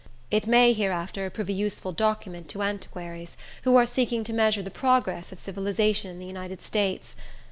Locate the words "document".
1.91-2.49